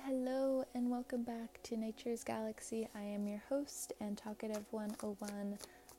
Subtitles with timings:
[0.00, 2.88] Hello, and welcome back to Nature's Galaxy.
[2.94, 5.58] I am your host and talkative 101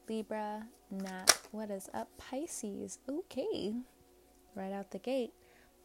[0.09, 1.37] Libra Nat.
[1.51, 2.97] What is up, Pisces?
[3.07, 3.73] Okay,
[4.55, 5.33] right out the gate.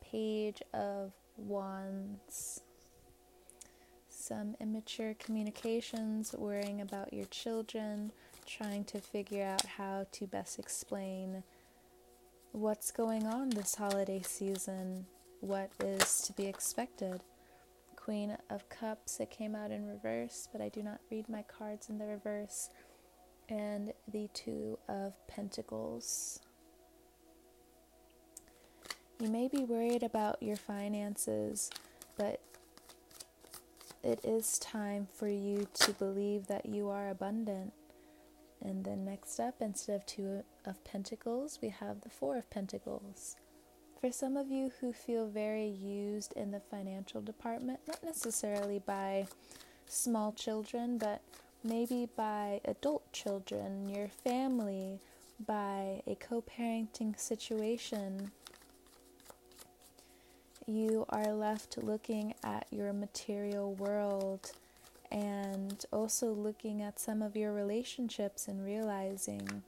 [0.01, 2.63] Page of Wands.
[4.09, 8.13] Some immature communications, worrying about your children,
[8.47, 11.43] trying to figure out how to best explain
[12.53, 15.07] what's going on this holiday season,
[15.41, 17.21] what is to be expected.
[18.09, 21.91] Queen of Cups, it came out in reverse, but I do not read my cards
[21.91, 22.71] in the reverse.
[23.51, 26.41] And the Two of Pentacles.
[29.21, 31.69] You may be worried about your finances,
[32.17, 32.41] but
[34.03, 37.75] it is time for you to believe that you are abundant.
[38.63, 43.37] And then next up, instead of Two of Pentacles, we have the Four of Pentacles.
[44.01, 49.27] For some of you who feel very used in the financial department, not necessarily by
[49.87, 51.21] small children, but
[51.65, 55.01] maybe by adult children, your family,
[55.45, 58.31] by a co parenting situation,
[60.69, 64.53] you are left looking at your material world
[65.11, 69.65] and also looking at some of your relationships and realizing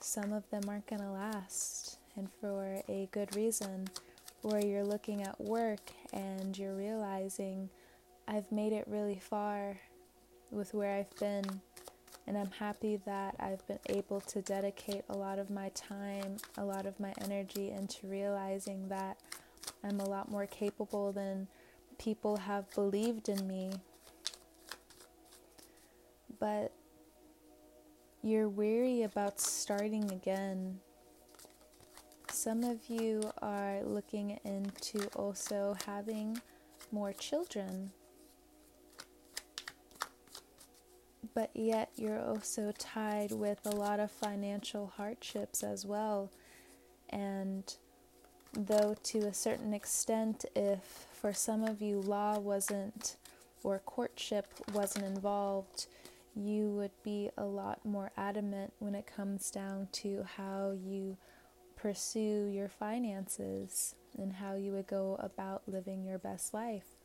[0.00, 3.88] some of them aren't going to last and for a good reason,
[4.42, 7.70] or you're looking at work and you're realizing
[8.28, 9.78] I've made it really far
[10.50, 11.44] with where I've been,
[12.26, 16.64] and I'm happy that I've been able to dedicate a lot of my time, a
[16.64, 19.16] lot of my energy into realizing that
[19.82, 21.48] I'm a lot more capable than
[21.98, 23.72] people have believed in me.
[26.38, 26.72] But
[28.22, 30.80] you're weary about starting again
[32.42, 36.36] some of you are looking into also having
[36.90, 37.92] more children,
[41.34, 46.32] but yet you're also tied with a lot of financial hardships as well.
[47.10, 47.62] And
[48.52, 53.18] though, to a certain extent, if for some of you law wasn't
[53.62, 55.86] or courtship wasn't involved,
[56.34, 61.16] you would be a lot more adamant when it comes down to how you
[61.82, 66.96] pursue your finances and how you would go about living your best life.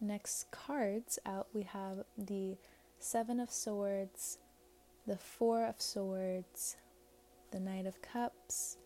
[0.00, 2.56] Next cards out, we have the
[2.98, 4.38] Seven of Swords,
[5.06, 6.76] the Four of Swords,
[7.52, 8.78] the Knight of Cups.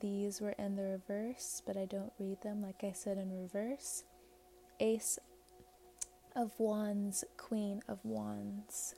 [0.00, 4.04] These were in the reverse, but I don't read them like I said in reverse.
[4.78, 5.18] Ace
[6.36, 8.94] of Wands, Queen of Wands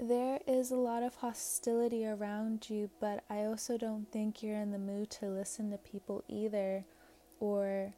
[0.00, 4.70] there is a lot of hostility around you, but I also don't think you're in
[4.70, 6.84] the mood to listen to people either,
[7.38, 7.92] or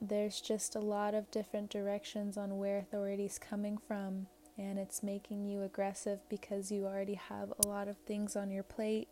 [0.00, 4.26] there's just a lot of different directions on where authority's coming from,
[4.58, 8.62] and it's making you aggressive because you already have a lot of things on your
[8.62, 9.08] plate.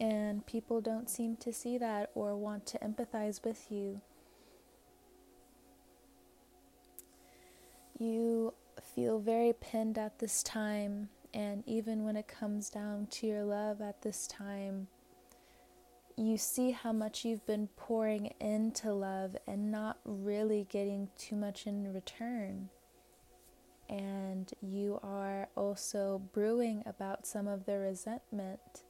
[0.00, 4.00] And people don't seem to see that or want to empathize with you.
[7.98, 8.54] You
[8.94, 13.80] feel very pinned at this time, and even when it comes down to your love
[13.80, 14.88] at this time,
[16.16, 21.66] you see how much you've been pouring into love and not really getting too much
[21.66, 22.68] in return.
[23.88, 28.84] And you are also brewing about some of the resentment,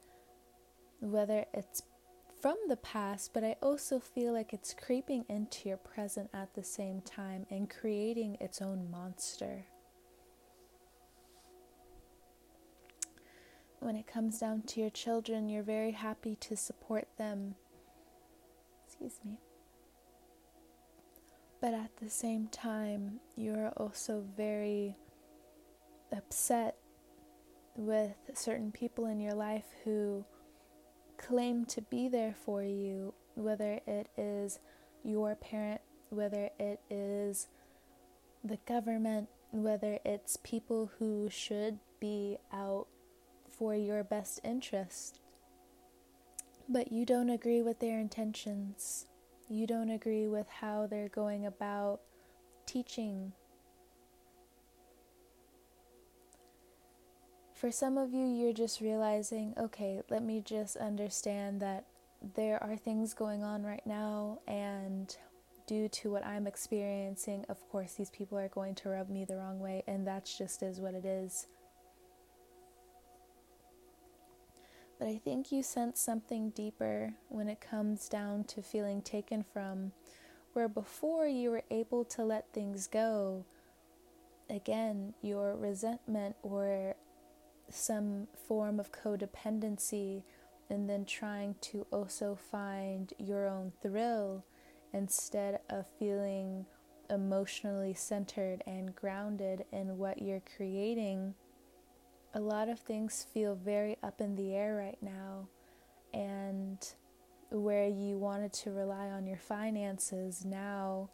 [0.99, 1.81] whether it's
[2.41, 6.63] from the past, but I also feel like it's creeping into your present at the
[6.63, 9.63] same time and creating its own monster.
[13.83, 17.55] When it comes down to your children, you're very happy to support them.
[18.85, 19.39] Excuse me.
[21.59, 24.95] But at the same time, you're also very
[26.15, 26.77] upset
[27.75, 30.25] with certain people in your life who
[31.17, 34.59] claim to be there for you, whether it is
[35.03, 37.47] your parent, whether it is
[38.43, 42.87] the government, whether it's people who should be out
[43.57, 45.19] for your best interest.
[46.67, 49.07] But you don't agree with their intentions.
[49.49, 51.99] You don't agree with how they're going about
[52.65, 53.33] teaching.
[57.53, 61.85] For some of you, you're just realizing, okay, let me just understand that
[62.35, 65.15] there are things going on right now, and
[65.67, 69.37] due to what I'm experiencing, of course, these people are going to rub me the
[69.37, 71.47] wrong way, and that's just is what it is.
[75.03, 79.91] But I think you sense something deeper when it comes down to feeling taken from,
[80.53, 83.43] where before you were able to let things go.
[84.49, 86.95] Again, your resentment or
[87.69, 90.23] some form of codependency,
[90.69, 94.45] and then trying to also find your own thrill
[94.93, 96.65] instead of feeling
[97.09, 101.35] emotionally centered and grounded in what you're creating,
[102.33, 105.47] a lot of things feel very up in the air right now.
[106.13, 106.77] And
[107.49, 111.09] where you wanted to rely on your finances now,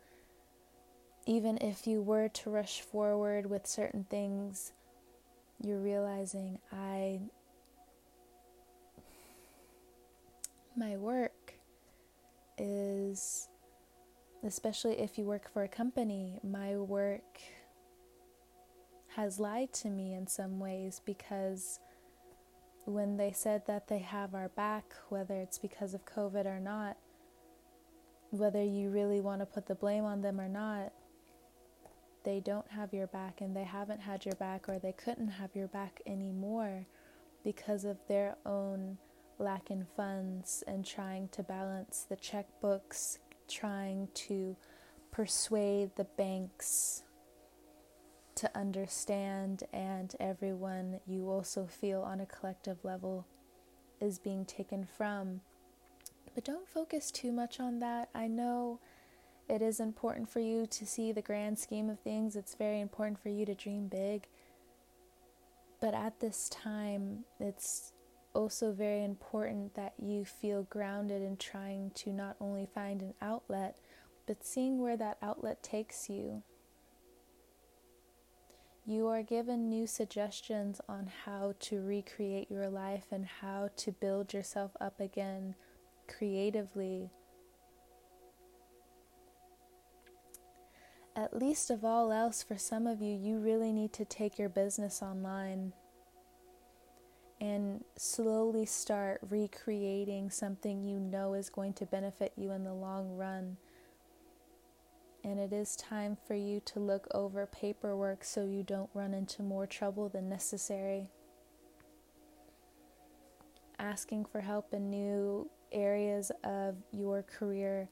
[1.25, 4.73] even if you were to rush forward with certain things,
[5.61, 7.19] you're realizing I
[10.75, 11.55] my work
[12.57, 13.49] is
[14.45, 17.39] especially if you work for a company, my work
[19.15, 21.79] has lied to me in some ways because
[22.85, 26.97] when they said that they have our back, whether it's because of COVID or not,
[28.31, 30.93] whether you really want to put the blame on them or not,
[32.23, 35.55] they don't have your back and they haven't had your back or they couldn't have
[35.55, 36.85] your back anymore
[37.43, 38.97] because of their own
[39.39, 43.17] lack in funds and trying to balance the checkbooks
[43.47, 44.55] trying to
[45.11, 47.03] persuade the banks
[48.39, 53.25] to understand, and everyone you also feel on a collective level
[53.99, 55.41] is being taken from.
[56.33, 58.09] But don't focus too much on that.
[58.15, 58.79] I know
[59.49, 63.19] it is important for you to see the grand scheme of things, it's very important
[63.19, 64.27] for you to dream big.
[65.81, 67.93] But at this time, it's
[68.33, 73.79] also very important that you feel grounded in trying to not only find an outlet,
[74.27, 76.43] but seeing where that outlet takes you.
[78.89, 84.33] You are given new suggestions on how to recreate your life and how to build
[84.33, 85.53] yourself up again
[86.07, 87.11] creatively.
[91.15, 94.49] At least of all else, for some of you, you really need to take your
[94.49, 95.73] business online
[97.39, 103.15] and slowly start recreating something you know is going to benefit you in the long
[103.15, 103.57] run.
[105.29, 109.43] And it is time for you to look over paperwork so you don't run into
[109.43, 111.11] more trouble than necessary.
[113.77, 117.89] Asking for help in new areas of your career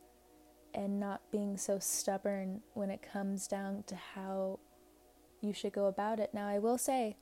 [0.73, 4.57] and not being so stubborn when it comes down to how
[5.39, 6.31] you should go about it.
[6.33, 7.17] Now, I will say,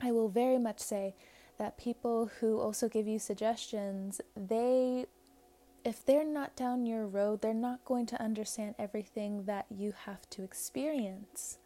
[0.00, 1.14] I will very much say
[1.58, 5.04] that people who also give you suggestions, they
[5.84, 10.28] if they're not down your road, they're not going to understand everything that you have
[10.30, 11.58] to experience.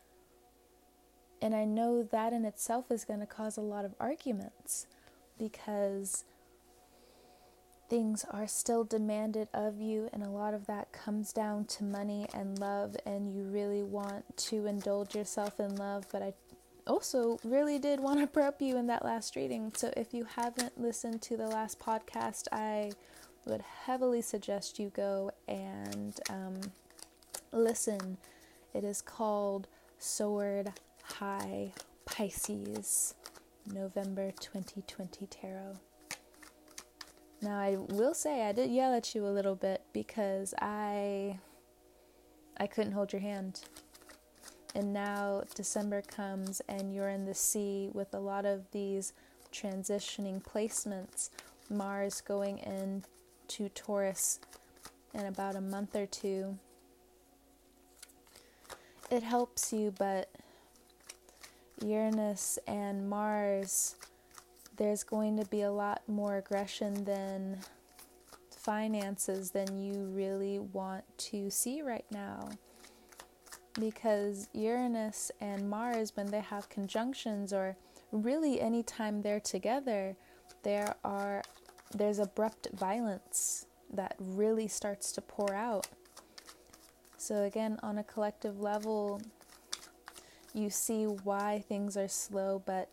[1.43, 4.87] And I know that in itself is going to cause a lot of arguments
[5.39, 6.25] because
[7.91, 12.27] things are still demanded of you, and a lot of that comes down to money
[12.33, 16.07] and love, and you really want to indulge yourself in love.
[16.11, 16.33] But I
[16.87, 19.73] also really did want to prep you in that last reading.
[19.77, 22.93] So if you haven't listened to the last podcast, I
[23.45, 26.61] would heavily suggest you go and um,
[27.53, 28.19] listen.
[28.73, 29.69] It is called
[29.99, 31.73] Sword High
[32.05, 33.15] Pisces,
[33.73, 35.75] November 2020 Tarot.
[37.41, 41.39] Now I will say I did yell at you a little bit because I
[42.57, 43.61] I couldn't hold your hand
[44.75, 49.13] and now December comes and you're in the sea with a lot of these
[49.53, 51.31] transitioning placements.
[51.71, 52.59] Mars going
[53.45, 54.41] into Taurus
[55.13, 56.59] in about a month or two.
[59.11, 60.31] It helps you, but
[61.85, 63.97] Uranus and Mars,
[64.77, 67.59] there's going to be a lot more aggression than
[68.51, 72.49] finances than you really want to see right now
[73.79, 77.77] because Uranus and Mars, when they have conjunctions, or
[78.13, 80.17] really any time they're together,
[80.63, 81.43] there are
[81.95, 85.87] there's abrupt violence that really starts to pour out.
[87.17, 89.23] So again, on a collective level,
[90.53, 92.89] you see why things are slow, but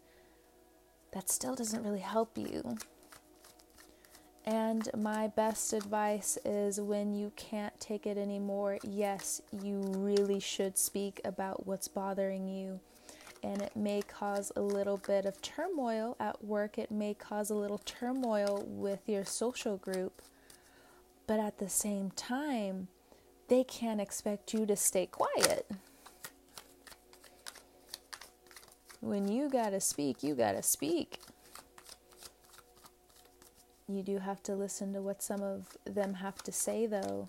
[1.11, 2.77] that still doesn't really help you.
[4.45, 10.77] And my best advice is when you can't take it anymore, yes, you really should
[10.77, 12.79] speak about what's bothering you.
[13.43, 17.55] And it may cause a little bit of turmoil at work, it may cause a
[17.55, 20.21] little turmoil with your social group.
[21.25, 22.87] But at the same time,
[23.47, 25.69] they can't expect you to stay quiet.
[28.99, 31.19] When you gotta speak, you gotta speak.
[33.87, 37.27] You do have to listen to what some of them have to say, though,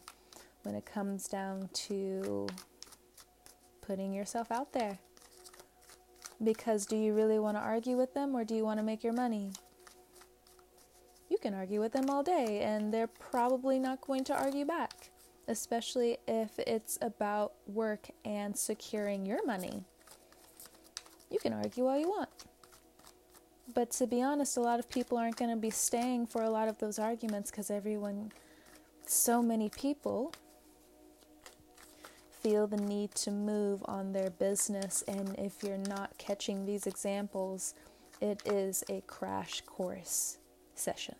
[0.63, 2.47] when it comes down to
[3.81, 4.99] putting yourself out there.
[6.43, 9.05] Because do you really want to argue with them or do you want to make
[9.05, 9.53] your money?
[11.29, 15.11] You can argue with them all day and they're probably not going to argue back,
[15.49, 19.85] especially if it's about work and securing your money.
[21.31, 22.29] You can argue all you want.
[23.75, 26.51] But to be honest, a lot of people aren't going to be staying for a
[26.51, 28.33] lot of those arguments because everyone,
[29.07, 30.35] so many people,
[32.43, 35.03] feel the need to move on their business.
[35.07, 37.75] And if you're not catching these examples,
[38.21, 40.39] it is a crash course
[40.75, 41.15] session.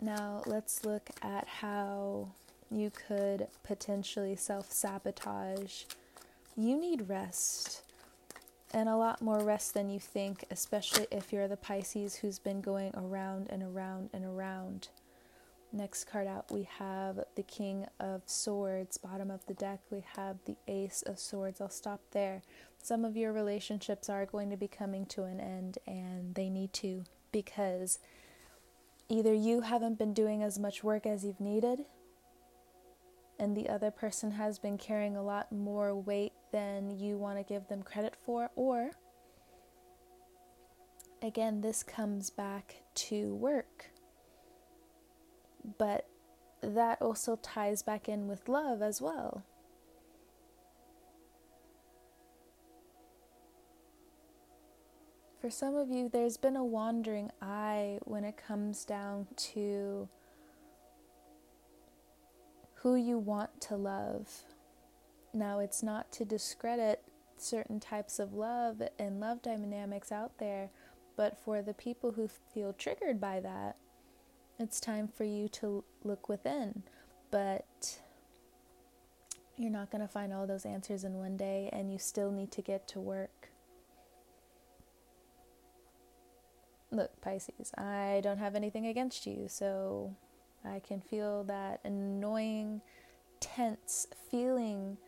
[0.00, 2.28] Now, let's look at how
[2.70, 5.84] you could potentially self sabotage
[6.56, 7.82] you need rest
[8.74, 12.60] and a lot more rest than you think, especially if you're the Pisces who's been
[12.60, 14.88] going around and around and around.
[15.74, 18.98] Next card out, we have the King of Swords.
[18.98, 21.62] Bottom of the deck, we have the Ace of Swords.
[21.62, 22.42] I'll stop there.
[22.82, 26.74] Some of your relationships are going to be coming to an end, and they need
[26.74, 27.98] to because
[29.08, 31.86] either you haven't been doing as much work as you've needed,
[33.38, 37.44] and the other person has been carrying a lot more weight than you want to
[37.44, 38.90] give them credit for, or
[41.22, 43.91] again, this comes back to work.
[45.78, 46.06] But
[46.60, 49.44] that also ties back in with love as well.
[55.40, 60.08] For some of you, there's been a wandering eye when it comes down to
[62.74, 64.28] who you want to love.
[65.34, 67.02] Now, it's not to discredit
[67.36, 70.70] certain types of love and love dynamics out there,
[71.16, 73.76] but for the people who feel triggered by that,
[74.58, 76.82] it's time for you to look within.
[77.30, 77.98] But
[79.56, 82.50] you're not going to find all those answers in one day, and you still need
[82.52, 83.50] to get to work.
[86.90, 90.14] Look, Pisces, I don't have anything against you, so
[90.62, 92.82] I can feel that annoying,
[93.40, 94.98] tense feeling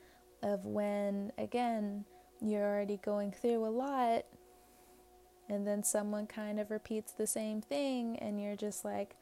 [0.42, 2.06] of when, again,
[2.40, 4.24] you're already going through a lot,
[5.48, 9.16] and then someone kind of repeats the same thing, and you're just like,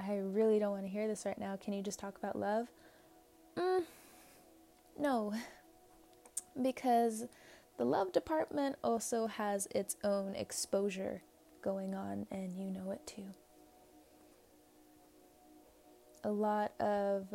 [0.00, 1.56] I really don't want to hear this right now.
[1.56, 2.68] Can you just talk about love?
[3.56, 3.82] Mm,
[4.98, 5.34] no,
[6.62, 7.26] because
[7.76, 11.22] the love department also has its own exposure
[11.62, 13.24] going on, and you know it too
[16.24, 17.34] a lot of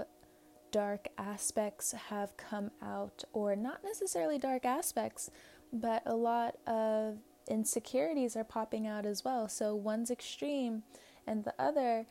[0.71, 5.31] dark aspects have come out, or not necessarily dark aspects,
[5.71, 7.17] but a lot of
[7.47, 9.47] insecurities are popping out as well.
[9.47, 10.83] So one's extreme,
[11.25, 12.05] and the other,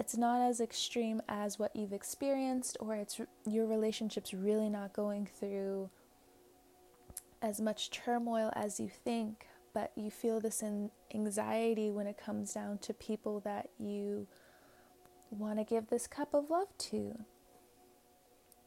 [0.00, 5.26] it's not as extreme as what you've experienced, or it's your relationship's really not going
[5.26, 5.90] through
[7.42, 10.64] as much turmoil as you think, but you feel this
[11.14, 14.26] anxiety when it comes down to people that you
[15.30, 17.18] want to give this cup of love to.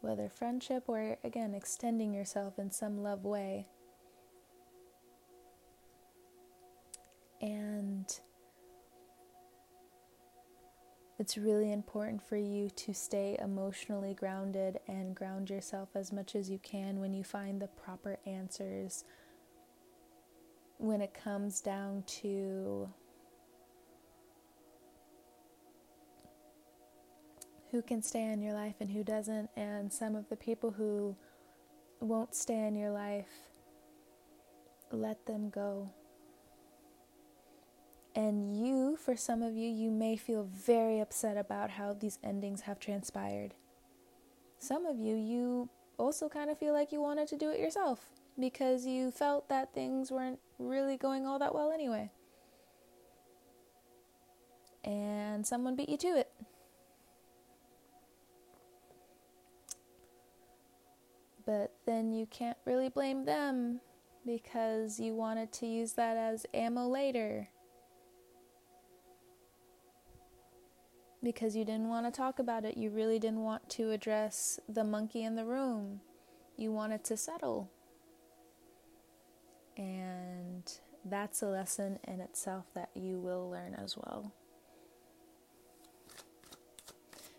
[0.01, 3.65] Whether friendship or, again, extending yourself in some love way.
[7.41, 8.05] And
[11.23, 16.49] it's really important for you to stay emotionally grounded and ground yourself as much as
[16.49, 19.05] you can when you find the proper answers
[20.79, 22.89] when it comes down to
[27.71, 31.15] who can stay in your life and who doesn't, and some of the people who
[32.01, 33.31] won't stay in your life,
[34.91, 35.89] let them go.
[38.15, 42.61] And you, for some of you, you may feel very upset about how these endings
[42.61, 43.55] have transpired.
[44.59, 48.09] Some of you, you also kind of feel like you wanted to do it yourself
[48.39, 52.11] because you felt that things weren't really going all that well anyway.
[54.83, 56.31] And someone beat you to it.
[61.45, 63.81] But then you can't really blame them
[64.25, 67.49] because you wanted to use that as ammo later.
[71.23, 72.75] Because you didn't want to talk about it.
[72.75, 76.01] You really didn't want to address the monkey in the room.
[76.57, 77.71] You wanted to settle.
[79.77, 80.69] And
[81.05, 84.33] that's a lesson in itself that you will learn as well.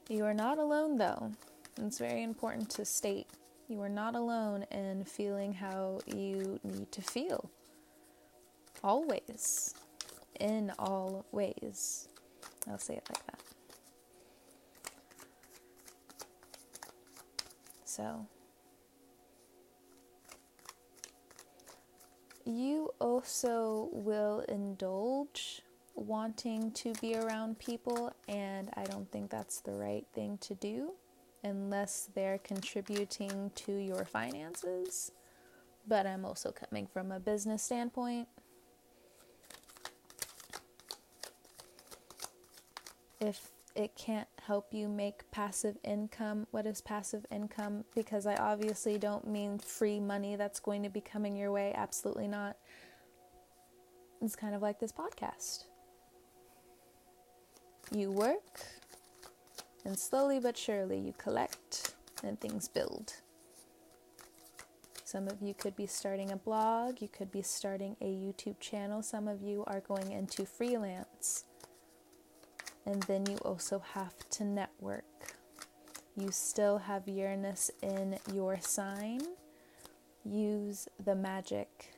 [0.09, 1.33] You are not alone, though.
[1.81, 3.29] It's very important to state
[3.67, 7.50] you are not alone in feeling how you need to feel.
[8.83, 9.75] always,
[10.38, 12.09] in all ways.
[12.69, 13.44] I'll say it like that.
[17.95, 18.27] So,
[22.45, 25.63] you also will indulge
[25.95, 30.95] wanting to be around people, and I don't think that's the right thing to do
[31.45, 35.13] unless they're contributing to your finances.
[35.87, 38.27] But I'm also coming from a business standpoint.
[43.21, 47.85] If it can't help you make passive income, what is passive income?
[47.95, 51.73] Because I obviously don't mean free money that's going to be coming your way.
[51.75, 52.57] Absolutely not.
[54.23, 55.64] It's kind of like this podcast.
[57.93, 58.61] You work,
[59.85, 63.14] and slowly but surely you collect, and things build.
[65.04, 69.02] Some of you could be starting a blog, you could be starting a YouTube channel,
[69.02, 71.45] some of you are going into freelance.
[72.87, 75.37] And then you also have to network.
[76.17, 79.21] You still have Uranus in your sign.
[80.25, 81.95] Use the magic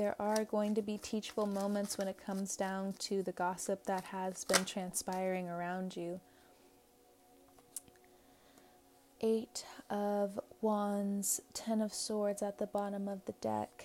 [0.00, 4.04] there are going to be teachable moments when it comes down to the gossip that
[4.04, 6.20] has been transpiring around you.
[9.20, 13.84] Eight of Wands, Ten of Swords at the bottom of the deck,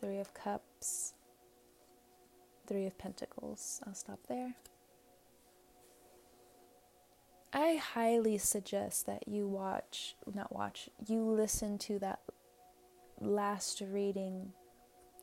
[0.00, 1.12] Three of Cups,
[2.66, 3.82] Three of Pentacles.
[3.86, 4.54] I'll stop there.
[7.52, 12.20] I highly suggest that you watch, not watch, you listen to that
[13.20, 14.52] last reading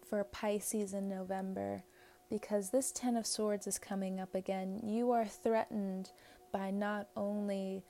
[0.10, 1.84] for Pisces in November
[2.30, 4.82] because this Ten of Swords is coming up again.
[4.84, 6.12] You are threatened
[6.52, 7.84] by not only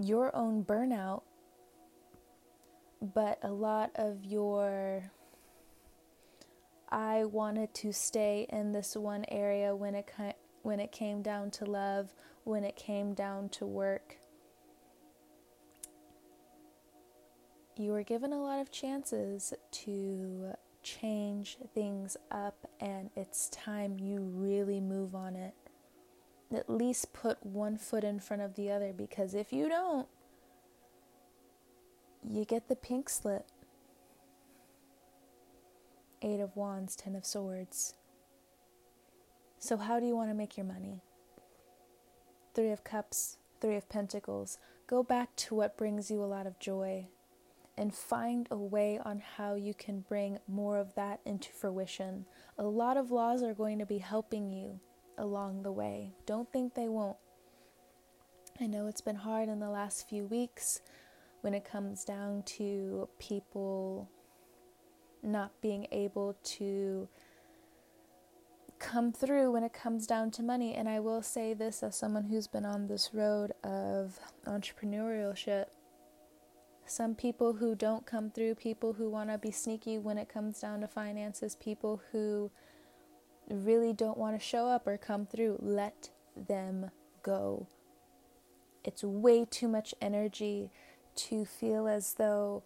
[0.00, 1.22] your own burnout,
[3.00, 5.04] but a lot of your.
[6.90, 10.10] I wanted to stay in this one area when it
[10.68, 12.12] when it came down to love,
[12.44, 14.18] when it came down to work.
[17.74, 20.52] You were given a lot of chances to
[20.82, 25.54] change things up and it's time you really move on it.
[26.54, 30.06] At least put one foot in front of the other because if you don't,
[32.28, 33.46] you get the pink slip.
[36.20, 37.94] Eight of Wands, Ten of Swords.
[39.60, 41.02] So, how do you want to make your money?
[42.54, 44.58] Three of Cups, Three of Pentacles.
[44.86, 47.08] Go back to what brings you a lot of joy
[47.76, 52.24] and find a way on how you can bring more of that into fruition.
[52.58, 54.80] A lot of laws are going to be helping you
[55.16, 56.12] along the way.
[56.24, 57.16] Don't think they won't.
[58.60, 60.80] I know it's been hard in the last few weeks
[61.42, 64.08] when it comes down to people
[65.22, 67.08] not being able to
[68.78, 70.74] come through when it comes down to money.
[70.74, 75.66] And I will say this as someone who's been on this road of entrepreneurship
[76.90, 80.60] some people who don't come through, people who want to be sneaky when it comes
[80.60, 82.50] down to finances, people who
[83.50, 86.90] really don't want to show up or come through, let them
[87.22, 87.66] go.
[88.84, 90.70] It's way too much energy
[91.16, 92.62] to feel as though,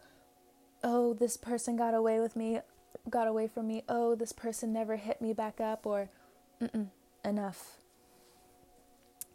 [0.85, 2.61] oh, this person got away with me,
[3.11, 6.09] got away from me, oh, this person never hit me back up, or
[7.25, 7.79] enough.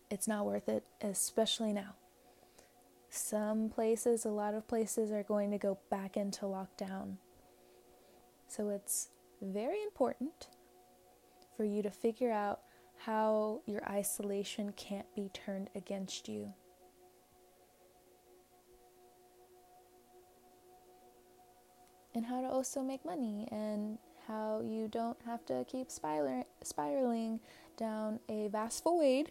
[0.10, 1.96] It's not worth it, especially now.
[3.10, 7.16] Some places, a lot of places, are going to go back into lockdown.
[8.48, 9.10] So it's
[9.42, 10.48] very important
[11.56, 12.62] for you to figure out
[13.00, 16.54] how your isolation can't be turned against you.
[22.18, 27.40] And how to also make money, and how you don't have to keep spiraling
[27.78, 29.30] down a vast void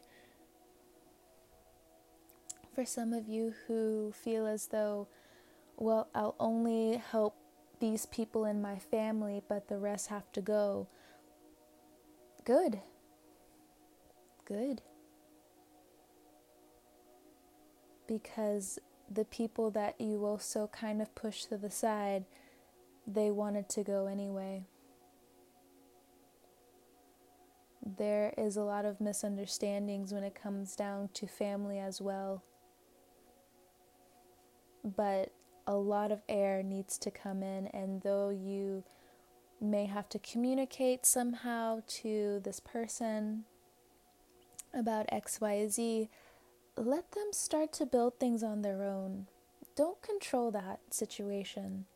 [2.77, 5.09] for some of you who feel as though,
[5.79, 7.35] well, I'll only help
[7.81, 10.87] these people in my family, but the rest have to go.
[12.44, 12.81] Good.
[14.44, 14.83] Good.
[18.07, 18.79] Because
[19.11, 22.27] the people that you also kind of push to the side,
[23.07, 24.66] they wanted to go anyway.
[27.99, 32.42] There is a lot of misunderstandings when it comes down to family as well
[34.95, 35.33] but
[35.66, 38.85] a lot of air needs to come in, and though you
[39.61, 43.45] may have to communicate somehow to this person
[44.73, 46.09] about XYZ,
[46.77, 49.27] let them start to build things on their own.
[49.75, 51.87] Don't control that situation.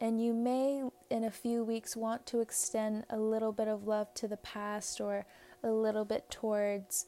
[0.00, 4.12] And you may, in a few weeks, want to extend a little bit of love
[4.14, 5.24] to the past or
[5.62, 7.06] a little bit towards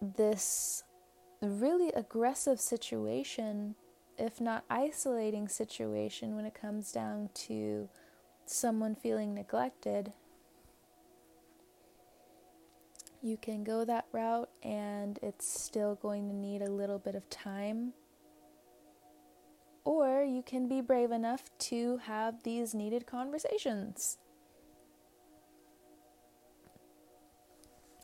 [0.00, 0.82] this
[1.40, 3.76] really aggressive situation,
[4.18, 7.88] if not isolating situation, when it comes down to
[8.44, 10.12] someone feeling neglected.
[13.22, 17.28] You can go that route, and it's still going to need a little bit of
[17.30, 17.92] time
[19.84, 24.18] or you can be brave enough to have these needed conversations.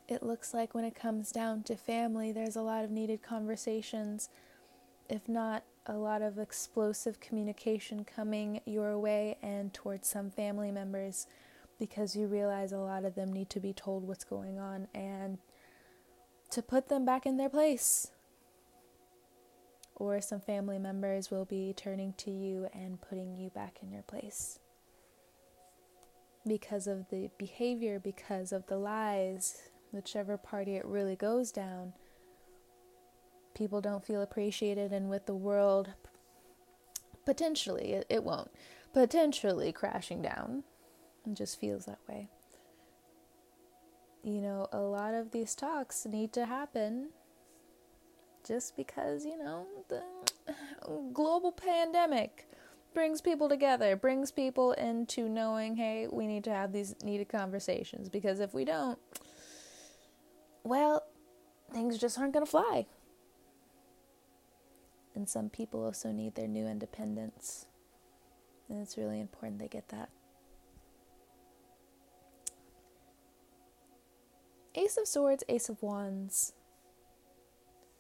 [0.08, 4.30] It looks like when it comes down to family, there's a lot of needed conversations,
[5.08, 11.26] if not a lot of explosive communication coming your way and towards some family members
[11.78, 15.38] because you realize a lot of them need to be told what's going on and
[16.50, 18.08] to put them back in their place
[19.98, 24.02] or some family members will be turning to you and putting you back in your
[24.02, 24.58] place.
[26.46, 31.92] Because of the behavior, because of the lies, whichever party it really goes down,
[33.54, 35.90] people don't feel appreciated, and with the world
[37.24, 38.50] potentially, it, it won't,
[38.94, 40.62] potentially crashing down.
[41.26, 42.28] It just feels that way.
[44.22, 47.08] You know, a lot of these talks need to happen
[48.48, 50.02] just because, you know, the
[51.12, 52.48] global pandemic
[52.94, 58.08] brings people together, brings people into knowing, hey, we need to have these needed conversations
[58.08, 58.98] because if we don't,
[60.64, 61.04] well,
[61.72, 62.87] things just aren't going to fly.
[65.14, 67.66] And some people also need their new independence.
[68.70, 70.08] And it's really important they get that.
[74.74, 76.52] Ace of Swords, Ace of Wands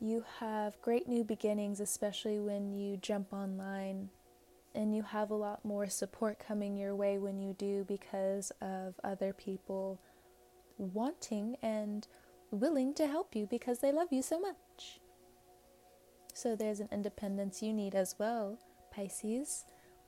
[0.00, 4.10] you have great new beginnings, especially when you jump online,
[4.74, 8.94] and you have a lot more support coming your way when you do because of
[9.02, 9.98] other people
[10.78, 12.06] wanting and
[12.50, 15.00] willing to help you because they love you so much.
[16.32, 18.58] So there's an independence you need as well,
[18.94, 19.64] Pisces.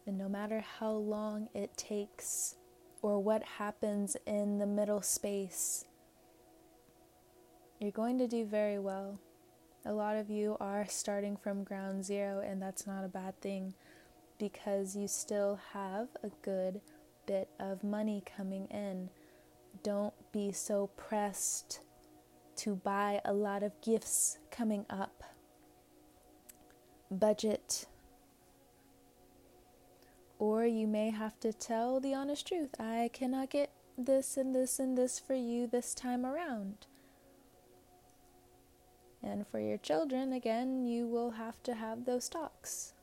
[0.06, 2.54] And no matter how long it takes
[3.02, 5.84] or what happens in the middle space,
[7.80, 9.18] you're going to do very well.
[9.86, 13.74] A lot of you are starting from ground zero, and that's not a bad thing
[14.38, 16.80] because you still have a good
[17.26, 19.08] bit of money coming in.
[19.82, 21.80] Don't be so pressed
[22.56, 25.24] to buy a lot of gifts coming up.
[27.10, 27.86] Budget.
[30.38, 34.78] Or you may have to tell the honest truth I cannot get this and this
[34.78, 36.86] and this for you this time around.
[39.22, 42.94] And for your children, again, you will have to have those talks.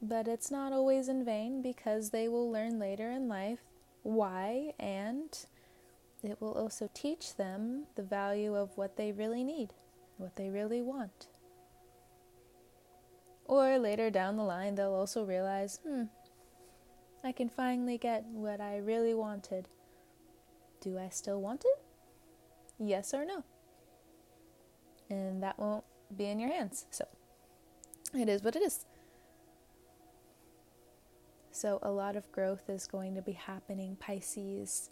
[0.00, 3.60] But it's not always in vain because they will learn later in life
[4.02, 5.46] why, and
[6.22, 9.74] it will also teach them the value of what they really need,
[10.18, 11.26] what they really want.
[13.44, 16.04] Or later down the line, they'll also realize, hmm,
[17.24, 19.68] I can finally get what I really wanted.
[20.80, 21.82] Do I still want it?
[22.78, 23.44] Yes or no?
[25.12, 25.84] And that won't
[26.16, 26.86] be in your hands.
[26.90, 27.06] So
[28.14, 28.84] it is what it is.
[31.54, 34.88] So, a lot of growth is going to be happening, Pisces,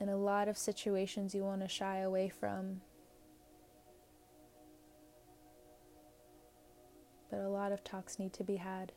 [0.00, 2.80] and a lot of situations you want to shy away from.
[7.30, 8.92] But a lot of talks need to be had.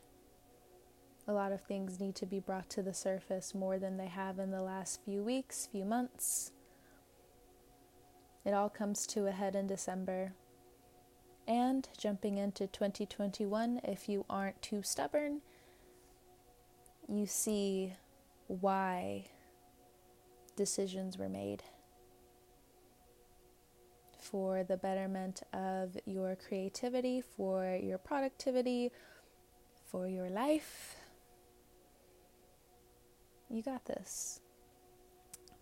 [1.28, 4.40] A lot of things need to be brought to the surface more than they have
[4.40, 6.50] in the last few weeks, few months.
[8.50, 10.32] It all comes to a head in December.
[11.46, 15.40] And jumping into 2021, if you aren't too stubborn,
[17.08, 17.92] you see
[18.48, 19.26] why
[20.56, 21.62] decisions were made
[24.18, 28.90] for the betterment of your creativity, for your productivity,
[29.86, 30.96] for your life.
[33.48, 34.40] You got this.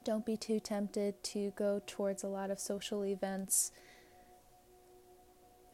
[0.04, 3.72] Don't be too tempted to go towards a lot of social events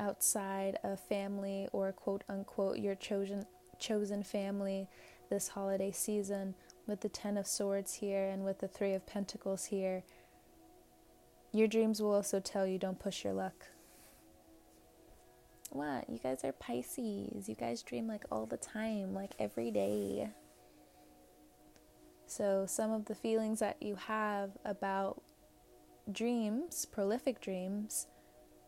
[0.00, 3.46] outside of family or quote unquote your chosen
[3.78, 4.88] chosen family
[5.30, 6.54] this holiday season
[6.86, 10.02] with the 10 of swords here and with the 3 of pentacles here.
[11.52, 13.66] Your dreams will also tell you don't push your luck.
[15.70, 16.08] What?
[16.08, 17.48] You guys are Pisces.
[17.48, 20.28] You guys dream like all the time, like every day.
[22.26, 25.22] So, some of the feelings that you have about
[26.10, 28.06] dreams, prolific dreams,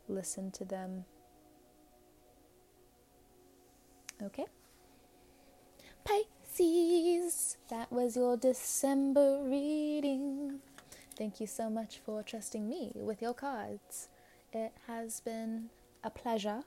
[0.08, 1.04] listen to them.
[4.22, 4.46] Okay?
[6.04, 7.56] Pisces.
[7.68, 10.60] That was your December reading.
[11.16, 14.08] Thank you so much for trusting me with your cards.
[14.52, 15.70] It has been
[16.04, 16.62] a pleasure.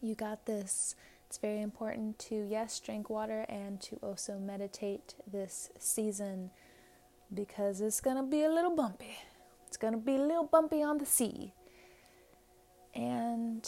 [0.00, 0.94] You got this.
[1.32, 6.50] It's very important to, yes, drink water and to also meditate this season
[7.32, 9.16] because it's going to be a little bumpy.
[9.66, 11.54] It's going to be a little bumpy on the sea.
[12.94, 13.66] And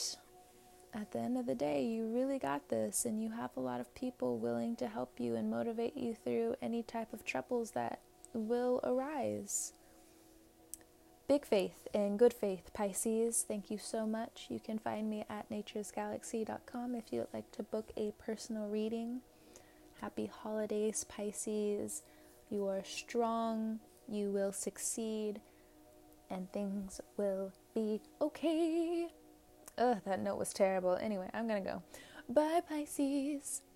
[0.92, 3.80] at the end of the day, you really got this, and you have a lot
[3.80, 8.00] of people willing to help you and motivate you through any type of troubles that
[8.34, 9.72] will arise.
[11.26, 13.46] Big faith and good faith, Pisces.
[13.48, 14.46] Thank you so much.
[14.50, 19.22] You can find me at naturesgalaxy.com if you'd like to book a personal reading.
[20.02, 22.02] Happy holidays, Pisces.
[22.50, 25.40] You are strong, you will succeed,
[26.28, 29.08] and things will be okay.
[29.78, 30.96] Ugh, that note was terrible.
[30.96, 31.82] Anyway, I'm gonna go.
[32.28, 33.62] Bye, Pisces.